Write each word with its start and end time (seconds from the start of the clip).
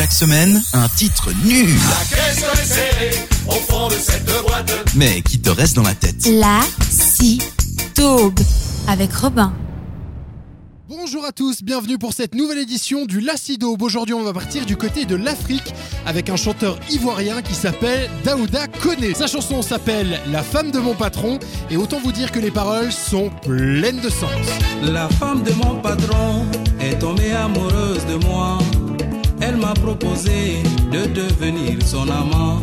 Chaque 0.00 0.12
semaine, 0.14 0.62
un 0.72 0.88
titre 0.88 1.28
nul. 1.44 1.68
au 3.46 3.52
fond 3.52 3.88
de 3.88 3.94
cette 3.96 4.24
boîte. 4.24 4.72
Mais 4.96 5.20
qui 5.20 5.38
te 5.38 5.50
reste 5.50 5.76
dans 5.76 5.82
la 5.82 5.94
tête. 5.94 6.26
La 6.26 6.60
si 6.88 7.42
taube 7.94 8.40
avec 8.88 9.12
Robin. 9.12 9.52
Bonjour 10.88 11.26
à 11.26 11.32
tous, 11.32 11.62
bienvenue 11.62 11.98
pour 11.98 12.14
cette 12.14 12.34
nouvelle 12.34 12.56
édition 12.56 13.04
du 13.04 13.20
Lacido. 13.20 13.76
Aujourd'hui, 13.78 14.14
on 14.14 14.22
va 14.22 14.32
partir 14.32 14.64
du 14.64 14.74
côté 14.74 15.04
de 15.04 15.16
l'Afrique 15.16 15.74
avec 16.06 16.30
un 16.30 16.36
chanteur 16.36 16.78
ivoirien 16.88 17.42
qui 17.42 17.54
s'appelle 17.54 18.08
Daouda 18.24 18.68
Koné. 18.68 19.12
Sa 19.12 19.26
chanson 19.26 19.60
s'appelle 19.60 20.18
La 20.32 20.42
femme 20.42 20.70
de 20.70 20.78
mon 20.78 20.94
patron 20.94 21.38
et 21.70 21.76
autant 21.76 22.00
vous 22.00 22.12
dire 22.12 22.32
que 22.32 22.38
les 22.38 22.50
paroles 22.50 22.90
sont 22.90 23.30
pleines 23.42 24.00
de 24.00 24.08
sens. 24.08 24.30
La 24.82 25.10
femme 25.10 25.42
de 25.42 25.52
mon 25.52 25.76
patron 25.82 26.46
est 26.80 26.98
tombée 26.98 27.32
amoureuse 27.32 28.06
de 28.06 28.14
moi. 28.24 28.58
M'a 29.60 29.74
proposé 29.74 30.62
de 30.90 31.04
devenir 31.12 31.76
son 31.84 32.08
amant. 32.08 32.60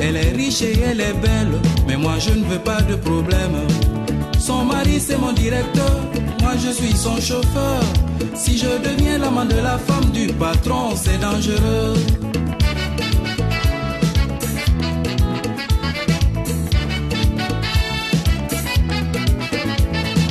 Elle 0.00 0.16
est 0.16 0.32
riche 0.32 0.62
et 0.62 0.78
elle 0.80 1.00
est 1.00 1.12
belle, 1.12 1.60
mais 1.86 1.96
moi 1.96 2.14
je 2.18 2.30
ne 2.30 2.44
veux 2.44 2.58
pas 2.58 2.80
de 2.80 2.94
problème. 2.94 3.56
Son 4.38 4.64
mari 4.64 4.98
c'est 4.98 5.18
mon 5.18 5.32
directeur, 5.32 6.00
moi 6.40 6.52
je 6.56 6.70
suis 6.70 6.96
son 6.96 7.20
chauffeur. 7.20 7.82
Si 8.34 8.56
je 8.56 8.66
deviens 8.66 9.18
l'amant 9.18 9.44
de 9.44 9.56
la 9.56 9.76
femme 9.76 10.10
du 10.10 10.28
patron, 10.28 10.96
c'est 10.96 11.18
dangereux. 11.20 11.94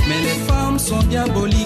Mais 0.08 0.22
les 0.30 0.40
femmes 0.48 0.80
sont 0.80 1.04
diaboliques, 1.04 1.57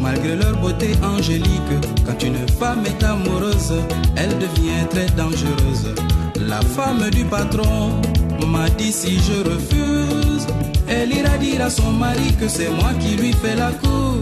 malgré 0.00 0.36
leur 0.36 0.56
beauté 0.60 0.92
angélique. 1.02 1.74
Quand 2.04 2.22
une 2.22 2.46
femme 2.48 2.84
est 2.86 3.02
amoureuse, 3.04 3.74
elle 4.16 4.36
devient 4.38 4.86
très 4.90 5.06
dangereuse. 5.16 5.94
La 6.40 6.60
femme 6.60 7.10
du 7.10 7.24
patron 7.24 8.00
m'a 8.46 8.68
dit 8.70 8.92
si 8.92 9.18
je 9.18 9.48
refuse, 9.48 10.46
elle 10.88 11.12
ira 11.14 11.36
dire 11.38 11.62
à 11.64 11.70
son 11.70 11.92
mari 11.92 12.34
que 12.40 12.48
c'est 12.48 12.70
moi 12.70 12.92
qui 13.00 13.16
lui 13.16 13.32
fais 13.32 13.56
la 13.56 13.70
cour. 13.72 14.20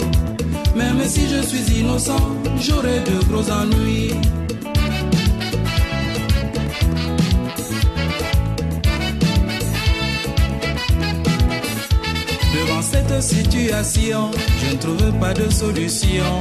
Même 0.76 1.02
si 1.06 1.28
je 1.28 1.42
suis 1.42 1.80
innocent, 1.80 2.30
j'aurai 2.60 3.00
de 3.00 3.24
gros 3.28 3.50
ennuis. 3.50 4.12
Situation, 13.20 14.30
je 14.60 14.72
ne 14.72 14.78
trouve 14.78 15.12
pas 15.20 15.34
de 15.34 15.50
solution. 15.50 16.40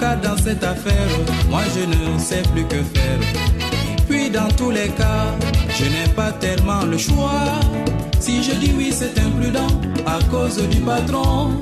Car 0.00 0.20
dans 0.20 0.36
cette 0.36 0.64
affaire, 0.64 1.08
moi 1.50 1.62
je 1.74 1.84
ne 1.84 2.18
sais 2.18 2.42
plus 2.52 2.64
que 2.64 2.82
faire. 2.82 3.20
Puis 4.08 4.30
dans 4.30 4.48
tous 4.56 4.70
les 4.70 4.88
cas, 4.88 5.26
je 5.78 5.84
n'ai 5.84 6.08
pas 6.14 6.32
tellement 6.32 6.84
le 6.84 6.98
choix. 6.98 7.60
Si 8.20 8.42
je 8.42 8.52
dis 8.52 8.72
oui, 8.76 8.92
c'est 8.92 9.18
imprudent 9.18 9.80
à 10.06 10.18
cause 10.30 10.60
du 10.68 10.80
patron. 10.80 11.58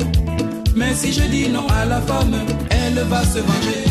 Mais 0.74 0.94
si 0.94 1.12
je 1.12 1.22
dis 1.22 1.48
non 1.48 1.66
à 1.68 1.84
la 1.84 2.00
femme, 2.00 2.36
elle 2.70 3.02
va 3.04 3.22
se 3.24 3.38
venger. 3.38 3.84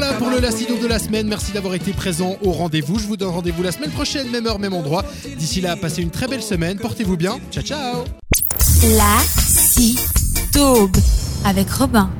Voilà 0.00 0.16
pour 0.16 0.30
le 0.30 0.38
Lacido 0.38 0.78
de 0.78 0.86
la 0.86 0.98
semaine. 0.98 1.28
Merci 1.28 1.52
d'avoir 1.52 1.74
été 1.74 1.92
présent 1.92 2.36
au 2.40 2.52
rendez-vous. 2.52 2.98
Je 2.98 3.06
vous 3.06 3.18
donne 3.18 3.28
rendez-vous 3.28 3.62
la 3.62 3.70
semaine 3.70 3.90
prochaine, 3.90 4.30
même 4.30 4.46
heure, 4.46 4.58
même 4.58 4.72
endroit. 4.72 5.04
D'ici 5.36 5.60
là, 5.60 5.76
passez 5.76 6.00
une 6.00 6.10
très 6.10 6.26
belle 6.26 6.42
semaine. 6.42 6.78
Portez-vous 6.78 7.18
bien. 7.18 7.38
Ciao, 7.52 7.62
ciao. 7.62 8.04
La 8.96 9.18
avec 11.44 11.70
Robin. 11.70 12.10